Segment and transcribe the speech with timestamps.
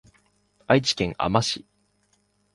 [0.65, 1.63] 愛知県あま市